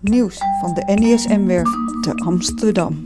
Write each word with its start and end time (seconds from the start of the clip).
Nieuws 0.00 0.38
van 0.60 0.74
de 0.74 0.82
NESM-werf 0.94 1.70
te 2.00 2.14
Amsterdam. 2.24 3.04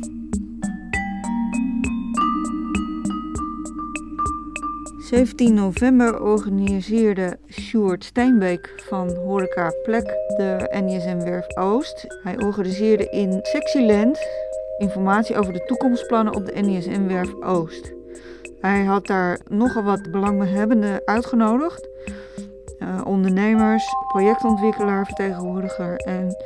17 4.99 5.55
november 5.55 6.23
organiseerde 6.23 7.39
Sjoerd 7.51 8.05
Steenbeek 8.05 8.83
van 8.89 9.15
Horeca 9.15 9.73
Plek 9.83 10.07
de 10.37 10.81
NESM-werf 10.85 11.57
Oost. 11.57 12.07
Hij 12.23 12.39
organiseerde 12.39 13.09
in 13.11 13.39
Sexyland 13.43 14.19
informatie 14.79 15.37
over 15.37 15.53
de 15.53 15.65
toekomstplannen 15.67 16.35
op 16.35 16.47
de 16.47 16.61
NESM-werf 16.61 17.35
Oost. 17.35 17.93
Hij 18.61 18.85
had 18.85 19.07
daar 19.07 19.41
nogal 19.49 19.83
wat 19.83 20.11
belanghebbenden 20.11 21.03
uitgenodigd. 21.05 21.89
Uh, 22.79 23.01
ondernemers, 23.05 23.85
projectontwikkelaar, 24.09 25.07
vertegenwoordiger 25.07 25.97
en 25.97 26.37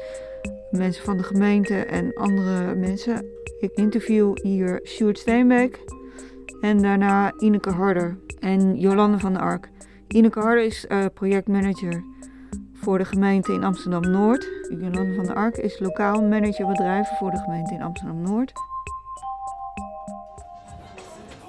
mensen 0.71 1.05
van 1.05 1.17
de 1.17 1.23
gemeente 1.23 1.75
en 1.75 2.15
andere 2.15 2.75
mensen. 2.75 3.27
Ik 3.61 3.71
interview 3.75 4.37
hier 4.43 4.81
Sjoerd 4.85 5.19
Steenbeek 5.19 5.81
en 6.61 6.83
daarna 6.83 7.33
Ineke 7.39 7.71
Harder 7.71 8.19
en 8.39 8.77
Jolande 8.77 9.19
van 9.19 9.33
der 9.33 9.43
Ark. 9.43 9.71
Ineke 10.09 10.41
Harder 10.41 10.65
is 10.65 10.87
uh, 10.89 11.05
projectmanager 11.15 12.05
voor 12.73 12.99
de 12.99 13.05
gemeente 13.05 13.53
in 13.53 13.65
Amsterdam-Noord. 13.65 14.49
Jolande 14.69 15.15
van 15.15 15.27
der 15.27 15.35
Ark 15.35 15.57
is 15.57 15.79
lokaal 15.79 16.23
manager 16.23 16.67
bedrijven 16.67 17.17
voor 17.17 17.31
de 17.31 17.39
gemeente 17.39 17.75
in 17.75 17.83
Amsterdam-Noord. 17.83 18.53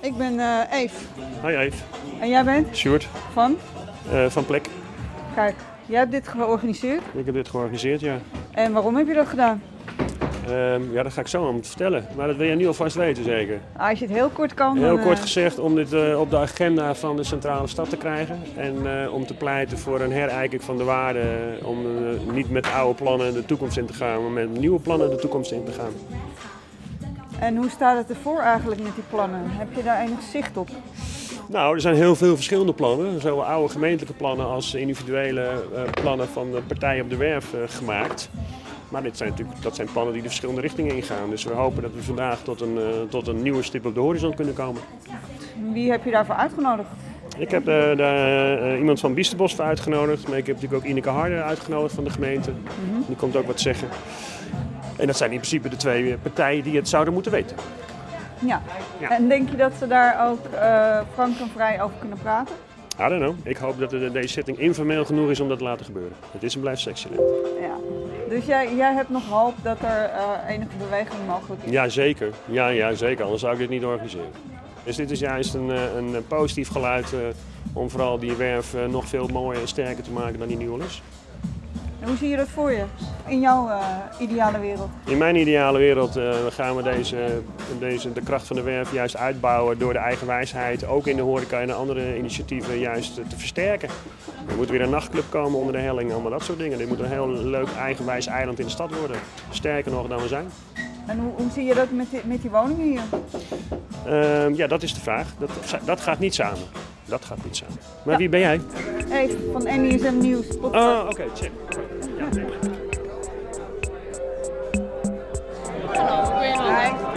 Ik 0.02 0.18
ben 0.18 0.34
uh, 0.34 0.60
Eve. 0.72 1.06
Hi 1.42 1.56
Eve. 1.56 1.84
En 2.20 2.30
jij 2.30 2.44
bent? 2.44 2.76
Sjoerd. 2.76 3.04
Van? 3.32 3.56
Uh, 4.12 4.30
van 4.30 4.46
Plek. 4.46 4.70
Kijk, 5.36 5.56
jij 5.86 6.00
hebt 6.00 6.12
dit 6.12 6.28
georganiseerd? 6.28 7.02
Ik 7.14 7.26
heb 7.26 7.34
dit 7.34 7.50
georganiseerd, 7.50 8.00
ja. 8.00 8.18
En 8.60 8.74
waarom 8.74 8.96
heb 8.96 9.08
je 9.08 9.14
dat 9.14 9.28
gedaan? 9.28 9.62
Uh, 10.50 10.94
ja, 10.94 11.04
dat 11.04 11.14
ga 11.14 11.22
ik 11.22 11.28
zo 11.28 11.48
aan 11.48 11.54
moeten 11.54 11.72
vertellen. 11.72 12.08
Maar 12.16 12.28
dat 12.28 12.36
wil 12.36 12.48
je 12.48 12.56
nu 12.56 12.68
alvast 12.68 12.96
weten, 12.96 13.24
zeker. 13.24 13.60
Als 13.78 14.00
je 14.00 14.06
het 14.06 14.16
heel 14.16 14.30
kort 14.30 14.54
kan. 14.54 14.78
Heel 14.78 14.96
dan, 14.96 15.06
kort 15.06 15.20
gezegd, 15.20 15.60
om 15.60 15.76
dit 15.76 15.94
uh, 15.94 16.20
op 16.20 16.30
de 16.30 16.38
agenda 16.38 16.96
van 16.96 17.16
de 17.16 17.24
centrale 17.24 17.68
stad 17.68 17.90
te 17.90 17.98
krijgen. 17.98 18.40
En 18.56 18.76
uh, 18.84 19.14
om 19.14 19.26
te 19.26 19.34
pleiten 19.34 19.78
voor 19.78 20.02
een 20.02 20.12
herijking 20.12 20.64
van 20.64 20.78
de 20.78 20.84
waarde. 20.84 21.22
Om 21.64 21.78
niet 22.34 22.50
met 22.50 22.72
oude 22.72 23.04
plannen 23.04 23.34
de 23.34 23.46
toekomst 23.46 23.78
in 23.78 23.86
te 23.86 23.94
gaan, 23.94 24.22
maar 24.22 24.32
met 24.32 24.60
nieuwe 24.60 24.80
plannen 24.80 25.10
de 25.10 25.16
toekomst 25.16 25.52
in 25.52 25.64
te 25.64 25.72
gaan. 25.72 25.92
En 27.40 27.56
hoe 27.56 27.70
staat 27.70 27.98
het 27.98 28.10
ervoor 28.10 28.40
eigenlijk 28.40 28.82
met 28.84 28.96
die 28.96 29.04
plannen? 29.10 29.42
Heb 29.46 29.68
je 29.76 29.84
daar 29.84 30.02
enig 30.02 30.22
zicht 30.22 30.58
op? 30.58 30.70
Nou, 31.52 31.76
er 31.76 31.82
zijn 31.82 31.96
heel 31.96 32.16
veel 32.16 32.36
verschillende 32.36 32.74
plannen. 32.74 33.22
Zowel 33.22 33.46
oude 33.46 33.74
gemeentelijke 33.74 34.14
plannen 34.14 34.46
als 34.46 34.74
individuele 34.74 35.64
uh, 35.74 35.82
plannen 36.02 36.28
van 36.28 36.52
de 36.52 36.62
partijen 36.68 37.04
op 37.04 37.10
de 37.10 37.18
werf 37.18 37.54
uh, 37.54 37.60
gemaakt. 37.66 38.30
Maar 38.90 39.04
dit 39.04 39.18
zijn 39.18 39.30
natuurlijk, 39.30 39.62
dat 39.62 39.76
zijn 39.76 39.88
plannen 39.92 40.14
die 40.14 40.22
de 40.22 40.28
verschillende 40.28 40.62
richtingen 40.62 40.96
ingaan. 40.96 41.30
Dus 41.30 41.44
we 41.44 41.54
hopen 41.54 41.82
dat 41.82 41.94
we 41.94 42.04
vandaag 42.04 42.42
tot 42.42 42.62
een, 42.62 42.76
uh, 42.76 42.84
tot 43.10 43.28
een 43.28 43.42
nieuwe 43.42 43.64
stip 43.64 43.86
op 43.86 43.94
de 43.94 44.00
horizon 44.00 44.36
kunnen 44.36 44.54
komen. 44.54 44.82
Wie 45.74 45.92
heb 45.92 46.06
je 46.06 46.12
daarvoor 46.12 46.36
uitgenodigd? 46.36 46.90
Ik 47.38 47.52
heb 47.52 47.66
daar 47.66 48.78
iemand 48.78 49.00
van 49.00 49.14
Biesterbos 49.14 49.56
voor 49.56 49.66
uitgenodigd. 49.66 50.28
Maar 50.28 50.38
ik 50.38 50.48
heb 50.48 50.56
natuurlijk 50.56 50.84
ook 50.84 50.90
Ineke 50.90 51.10
Harder 51.10 51.42
uitgenodigd 51.42 51.96
van 51.96 52.04
de 52.04 52.10
gemeente. 52.10 52.52
Mm 52.52 52.58
-hmm. 52.92 53.04
Die 53.08 53.16
komt 53.16 53.36
ook 53.36 53.48
wat 53.48 53.60
zeggen. 53.60 53.88
En 54.98 55.08
dat 55.08 55.18
zijn 55.18 55.32
in 55.32 55.38
principe 55.38 55.70
de 55.70 55.76
twee 55.76 56.18
partijen 56.18 56.64
die 56.64 56.76
het 56.76 56.90
zouden 56.90 57.14
moeten 57.14 57.32
weten. 57.32 57.56
Ja. 58.40 58.62
ja. 59.00 59.10
En 59.10 59.28
denk 59.28 59.50
je 59.50 59.58
dat 59.58 59.72
ze 59.80 59.88
daar 59.88 60.28
ook 60.30 60.46
uh, 60.54 61.00
frank 61.14 61.40
en 61.40 61.50
vrij 61.50 61.82
over 61.82 61.96
kunnen 62.00 62.18
praten? 62.18 62.56
I 63.00 63.08
don't 63.10 63.22
know. 63.22 63.36
Ik 63.44 63.58
hoop 63.58 63.80
dat 63.80 63.90
de, 63.90 64.12
deze 64.12 64.28
zitting 64.28 64.60
informeel 64.60 65.06
genoeg 65.06 65.30
is 65.30 65.40
om 65.40 65.50
dat 65.50 65.58
te 65.58 65.64
laten 65.64 65.86
gebeuren. 65.86 66.14
Het 66.32 66.44
is 66.44 66.56
en 66.56 66.62
blijft 66.62 66.82
Sexyland. 66.82 67.22
Ja. 67.62 67.76
Dus 68.30 68.46
jij, 68.46 68.76
jij 68.76 68.94
hebt 68.94 69.10
nog 69.10 69.26
hoop 69.30 69.54
dat 69.62 69.78
er 69.82 70.10
uh, 70.16 70.54
enige 70.54 70.78
beweging 70.78 71.20
mogelijk 71.28 71.64
is? 71.64 71.72
Ja, 71.72 71.90
zeker. 71.90 72.34
Ja, 72.46 72.68
ja, 72.68 72.94
zeker. 72.94 73.24
Anders 73.24 73.42
zou 73.42 73.54
ik 73.54 73.60
dit 73.60 73.70
niet 73.70 73.84
organiseren. 73.84 74.32
Dus 74.84 74.96
dit 74.96 75.12
is 75.12 75.20
juist 75.20 75.54
een, 75.54 75.70
een 75.70 76.28
positief 76.28 76.70
geluid 76.70 77.14
uh, 77.14 77.20
om 77.74 77.90
vooral 77.90 78.20
die 78.20 78.34
werf 78.34 78.76
nog 78.90 79.06
veel 79.06 79.28
mooier 79.28 79.62
en 79.62 79.68
sterker 79.68 80.04
te 80.04 80.12
maken 80.12 80.40
dan 80.40 80.48
die 80.48 80.58
nu 80.58 80.70
al 80.70 80.80
is. 80.80 81.02
En 82.00 82.08
hoe 82.08 82.18
zie 82.18 82.30
je 82.30 82.38
dat 82.38 82.48
voor 82.48 82.72
je 82.72 82.84
in 83.30 83.40
jouw 83.40 83.68
uh, 83.68 83.78
ideale 84.20 84.60
wereld? 84.60 84.90
In 85.06 85.18
mijn 85.18 85.36
ideale 85.36 85.78
wereld 85.78 86.18
uh, 86.18 86.34
gaan 86.50 86.76
we 86.76 86.84
deze, 86.84 87.42
deze, 87.80 88.14
de 88.14 88.22
kracht 88.22 88.48
van 88.48 88.56
de 88.56 88.62
werf 88.62 88.92
juist 88.92 89.18
uitbouwen 89.18 89.78
door 89.80 89.94
de 89.94 90.00
eigen 90.00 90.28
wijsheid, 90.28 90.88
ook 90.88 91.08
in 91.08 91.16
de 91.16 91.22
horeca 91.22 91.60
en 91.60 91.76
andere 91.76 92.18
initiatieven, 92.18 92.80
juist 92.80 93.16
te 93.16 93.38
versterken. 93.38 93.90
Er 94.48 94.56
moet 94.56 94.70
weer 94.70 94.82
een 94.82 94.90
nachtclub 94.90 95.26
komen 95.30 95.60
onder 95.60 95.74
de 95.74 95.80
helling, 95.80 96.12
allemaal 96.12 96.32
dat 96.32 96.44
soort 96.44 96.58
dingen. 96.58 96.78
Dit 96.78 96.88
moet 96.88 97.00
een 97.00 97.12
heel 97.12 97.28
leuk 97.28 97.68
eigenwijs 97.78 98.28
eiland 98.28 98.60
in 98.60 98.66
de 98.66 98.72
stad 98.72 98.96
worden. 99.00 99.18
Sterker 99.50 99.92
nog 99.92 100.08
dan 100.08 100.22
we 100.22 100.28
zijn. 100.28 100.48
En 101.08 101.20
hoe, 101.20 101.32
hoe 101.36 101.52
zie 101.54 101.64
je 101.64 101.74
dat 101.74 101.92
met 101.92 102.10
die, 102.10 102.20
met 102.26 102.42
die 102.42 102.52
woningen 102.52 102.86
hier? 102.86 103.02
Uh, 104.08 104.56
ja, 104.56 104.68
dat 104.68 104.84
is 104.84 104.94
de 104.94 105.00
vraag. 105.00 105.28
Dat, 105.40 105.50
dat 105.86 106.02
gaat 106.02 106.20
niet 106.20 106.34
samen. 106.34 106.64
Dat 107.06 107.26
gaat 107.26 107.44
niet 107.44 107.56
samen. 107.56 107.78
Maar 108.04 108.14
ja. 108.14 108.20
wie 108.20 108.30
ben 108.30 108.40
jij? 108.40 108.62
Hey, 109.08 109.30
van 109.52 109.64
NESM 109.64 110.18
Nieuws. 110.18 110.58
Oh, 110.58 110.66
oké, 110.66 111.12
okay, 111.12 111.28
check. 111.36 111.52
Ja, 112.18 112.26
nee. 112.34 112.89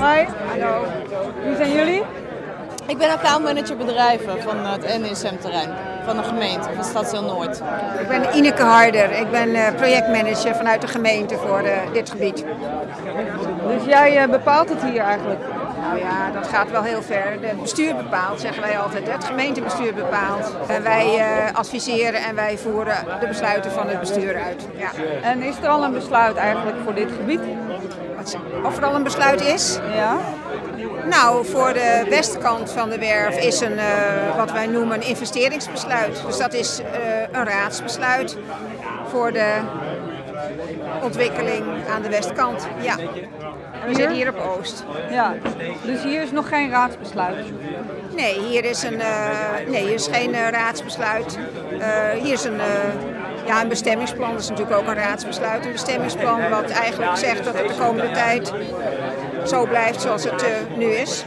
Hi. 0.02 0.24
Hallo. 0.48 0.84
Wie 1.44 1.56
zijn 1.56 1.72
jullie? 1.72 2.02
Ik 2.86 2.98
ben 2.98 3.10
accountmanager 3.10 3.76
bedrijven 3.76 4.42
van 4.42 4.66
het 4.66 5.00
NESM-terrein. 5.00 5.70
Van 6.04 6.16
de 6.16 6.22
gemeente, 6.22 6.68
van 6.74 6.84
Stadsdeel 6.84 7.22
Noord. 7.22 7.62
Ik 8.00 8.08
ben 8.08 8.36
Ineke 8.36 8.62
Harder. 8.62 9.10
Ik 9.10 9.30
ben 9.30 9.48
uh, 9.48 9.74
projectmanager 9.76 10.54
vanuit 10.54 10.80
de 10.80 10.86
gemeente 10.86 11.36
voor 11.36 11.62
uh, 11.62 11.72
dit 11.92 12.10
gebied. 12.10 12.44
Dus 13.68 13.84
jij 13.84 14.22
uh, 14.22 14.30
bepaalt 14.30 14.68
het 14.68 14.82
hier 14.82 15.00
eigenlijk? 15.00 15.40
Nou 15.80 15.98
ja, 15.98 16.30
dat 16.30 16.48
gaat 16.48 16.70
wel 16.70 16.82
heel 16.82 17.02
ver. 17.02 17.38
Het 17.40 17.60
bestuur 17.60 17.96
bepaalt, 17.96 18.40
zeggen 18.40 18.62
wij 18.62 18.78
altijd. 18.78 19.12
Het 19.12 19.24
gemeentebestuur 19.24 19.94
bepaalt. 19.94 20.56
En 20.66 20.82
wij 20.82 21.18
uh, 21.18 21.56
adviseren 21.58 22.22
en 22.22 22.34
wij 22.34 22.58
voeren 22.58 22.96
de 23.20 23.26
besluiten 23.26 23.70
van 23.70 23.88
het 23.88 24.00
bestuur 24.00 24.42
uit. 24.42 24.66
Ja. 24.76 24.90
En 25.22 25.42
is 25.42 25.56
er 25.62 25.68
al 25.68 25.84
een 25.84 25.92
besluit 25.92 26.36
eigenlijk 26.36 26.76
voor 26.84 26.94
dit 26.94 27.10
gebied? 27.12 27.40
Of 28.64 28.76
er 28.76 28.84
al 28.84 28.94
een 28.94 29.02
besluit 29.02 29.40
is? 29.40 29.78
Ja. 29.94 30.18
Nou, 31.08 31.46
voor 31.46 31.72
de 31.72 32.06
westkant 32.08 32.70
van 32.70 32.90
de 32.90 32.98
werf 32.98 33.36
is 33.36 33.60
een, 33.60 33.72
uh, 33.72 34.36
wat 34.36 34.52
wij 34.52 34.66
noemen 34.66 34.96
een 34.96 35.06
investeringsbesluit. 35.06 36.22
Dus 36.26 36.38
dat 36.38 36.52
is 36.52 36.80
uh, 36.80 36.86
een 37.32 37.44
raadsbesluit 37.44 38.38
voor 39.08 39.32
de 39.32 39.54
ontwikkeling 41.02 41.64
aan 41.94 42.02
de 42.02 42.08
westkant. 42.08 42.66
Ja. 42.80 42.98
En 42.98 43.88
we 43.88 43.94
zitten 43.94 44.12
hier 44.12 44.28
op 44.28 44.58
Oost. 44.58 44.84
Ja, 45.10 45.34
dus 45.84 46.02
hier 46.02 46.22
is 46.22 46.30
nog 46.30 46.48
geen 46.48 46.70
raadsbesluit? 46.70 47.46
Nee, 48.14 48.40
hier 48.40 48.64
is, 48.64 48.82
een, 48.82 49.00
uh, 49.00 49.68
nee, 49.68 49.84
hier 49.84 49.94
is 49.94 50.08
geen 50.12 50.50
raadsbesluit. 50.50 51.38
Hier 52.22 52.32
is 52.32 52.44
een, 52.44 52.60
ja, 53.46 53.62
een 53.62 53.68
bestemmingsplan, 53.68 54.36
is 54.36 54.48
natuurlijk 54.48 54.78
ook 54.78 54.86
een 54.86 54.94
raadsbesluit. 54.94 55.64
Een 55.64 55.72
bestemmingsplan 55.72 56.50
wat 56.50 56.70
eigenlijk 56.70 57.16
zegt 57.16 57.44
dat 57.44 57.58
het 57.58 57.68
de 57.68 57.74
komende 57.74 58.10
tijd 58.10 58.52
zo 59.46 59.66
blijft 59.66 60.00
zoals 60.00 60.24
het 60.24 60.44
nu 60.76 60.84
is. 60.84 61.24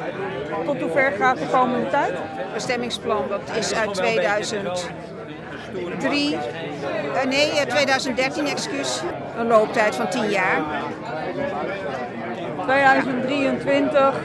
Tot 0.66 0.82
hoe 0.82 0.92
ver 0.92 1.12
gaat 1.12 1.38
de 1.38 1.48
komende 1.52 1.90
tijd? 1.90 2.14
Bestemmingsplan, 2.54 3.24
dat 3.30 3.42
is 3.58 3.74
uit 3.74 3.94
2003. 3.94 6.38
nee, 7.28 7.66
2013, 7.68 8.48
excuus. 8.48 9.02
Een 9.38 9.48
looptijd 9.48 9.96
van 9.96 10.10
10 10.10 10.30
jaar. 10.30 10.64
2023 12.64 14.16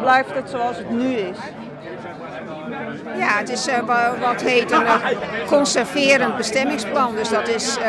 blijft 0.00 0.34
het 0.34 0.50
zoals 0.50 0.76
het 0.76 0.90
nu 0.90 1.14
is. 1.14 1.36
Ja, 3.16 3.38
het 3.38 3.50
is 3.50 3.68
uh, 3.68 3.78
wat 4.20 4.42
heet 4.42 4.70
een 4.70 4.82
uh, 4.82 5.06
conserverend 5.46 6.36
bestemmingsplan. 6.36 7.14
Dus 7.14 7.28
dat 7.28 7.48
is 7.48 7.78
uh, 7.78 7.84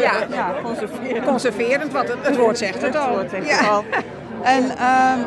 ja, 0.00 0.12
ja, 0.30 0.54
conserverend. 0.62 1.24
conserverend, 1.24 1.92
wat 1.92 2.08
het, 2.08 2.18
het 2.22 2.36
woord 2.36 2.58
zegt 2.58 2.82
het 2.82 2.96
al. 2.96 3.18
Het 3.18 3.30
zegt 3.30 3.48
ja. 3.48 3.54
het 3.56 3.68
al. 3.68 3.84
En 4.42 4.64
um, 4.64 5.26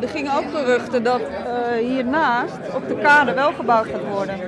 er 0.00 0.08
gingen 0.08 0.36
ook 0.36 0.50
geruchten 0.54 1.02
dat 1.02 1.20
hiernaast 1.78 2.54
op 2.74 2.88
de 2.88 2.96
kade 2.96 3.34
wel 3.34 3.52
gebouwd 3.52 3.86
gaat 3.86 4.08
worden. 4.12 4.40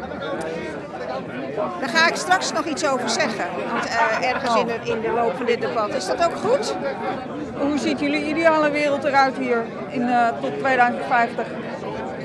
Daar 1.80 1.88
ga 1.88 2.08
ik 2.08 2.14
straks 2.14 2.52
nog 2.52 2.64
iets 2.64 2.86
over 2.86 3.08
zeggen. 3.08 3.44
Want 3.72 3.86
uh, 3.86 4.28
ergens 4.30 4.56
in 4.56 4.66
de, 4.66 4.78
in 4.82 5.00
de 5.00 5.10
loop 5.10 5.36
van 5.36 5.46
dit 5.46 5.60
debat. 5.60 5.94
Is 5.94 6.06
dat 6.06 6.24
ook 6.24 6.36
goed? 6.36 6.74
Hoe 7.58 7.78
ziet 7.78 8.00
jullie 8.00 8.24
ideale 8.24 8.70
wereld 8.70 9.04
eruit 9.04 9.36
hier 9.36 9.64
in, 9.88 10.00
uh, 10.00 10.28
tot 10.40 10.58
2050? 10.58 11.46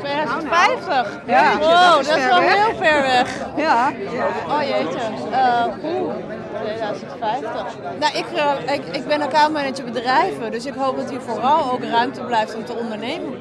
2050? 0.10 1.20
Ja, 1.26 1.58
wow, 1.58 1.96
dat 1.96 2.18
is, 2.18 2.26
wel 2.26 2.40
heel 2.40 2.76
ver 2.76 3.02
weg. 3.02 3.46
Ja. 3.56 3.92
Oh 4.48 4.62
jeetje. 4.62 5.00
Uh, 5.32 5.66
oeh. 5.84 6.14
2050. 6.62 7.52
Nou, 8.00 8.18
ik, 8.18 8.26
uh, 8.36 8.74
ik, 8.74 8.96
ik 8.96 9.08
ben 9.08 9.22
accountmanager 9.22 9.86
bedrijven, 9.86 10.52
dus 10.52 10.66
ik 10.66 10.74
hoop 10.74 10.98
dat 10.98 11.10
hier 11.10 11.22
vooral 11.22 11.72
ook 11.72 11.84
ruimte 11.84 12.22
blijft 12.22 12.56
om 12.56 12.66
te 12.66 12.74
ondernemen. 12.74 13.34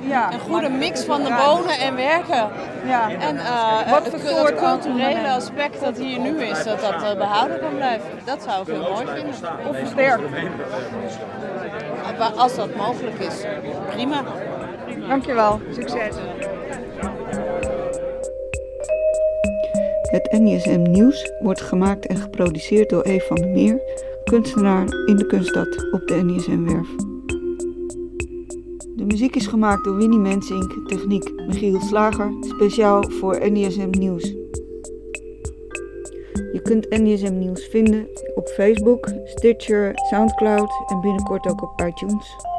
Ja, 0.00 0.32
een 0.32 0.40
goede 0.40 0.68
mix 0.68 1.04
van 1.04 1.22
de 1.22 1.34
wonen 1.46 1.78
en 1.78 1.96
werken. 1.96 2.48
Ja. 2.86 3.10
En 3.10 3.36
uh, 3.36 3.90
Wat 3.90 4.08
voor 4.08 4.18
soort 4.18 4.54
culturele 4.54 5.30
aspect 5.30 5.80
dat 5.80 5.98
hier 5.98 6.18
nu 6.18 6.42
is, 6.42 6.64
dat 6.64 6.80
dat 6.80 6.94
uh, 6.94 7.14
behouden 7.16 7.60
kan 7.60 7.74
blijven. 7.74 8.08
Dat 8.24 8.42
zou 8.42 8.60
ik 8.60 8.66
heel 8.66 8.92
mooi 8.92 9.06
vinden. 9.06 9.34
Of 9.68 9.76
versterken. 9.76 10.30
Als 12.36 12.54
dat 12.56 12.74
mogelijk 12.76 13.18
is. 13.18 13.44
Prima. 13.90 14.22
Dankjewel. 14.96 15.60
Succes. 15.70 16.16
Het 20.10 20.38
NISM 20.40 20.82
Nieuws 20.82 21.32
wordt 21.38 21.60
gemaakt 21.60 22.06
en 22.06 22.16
geproduceerd 22.16 22.90
door 22.90 23.02
Eve 23.02 23.26
van 23.26 23.52
Meer, 23.52 23.80
kunstenaar 24.24 24.86
in 25.06 25.16
de 25.16 25.26
Kunststad 25.26 25.92
op 25.92 26.02
de 26.06 26.14
NISM-werf. 26.14 26.88
De 28.96 29.04
muziek 29.04 29.36
is 29.36 29.46
gemaakt 29.46 29.84
door 29.84 29.96
Winnie 29.96 30.18
Mensink, 30.18 30.88
techniek 30.88 31.32
Michiel 31.46 31.80
Slager, 31.80 32.32
speciaal 32.40 33.10
voor 33.10 33.50
NISM 33.50 33.90
Nieuws. 33.90 34.22
Je 36.52 36.60
kunt 36.62 36.88
NISM 36.90 37.38
Nieuws 37.38 37.66
vinden 37.66 38.08
op 38.34 38.48
Facebook, 38.48 39.08
Stitcher, 39.24 39.92
Soundcloud 39.94 40.70
en 40.86 41.00
binnenkort 41.00 41.46
ook 41.46 41.62
op 41.62 41.86
iTunes. 41.86 42.57